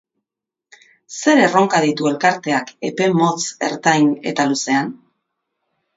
[1.17, 3.37] Zer erronka ditu elkarteak epe motz,
[3.71, 4.91] ertain eta luzean?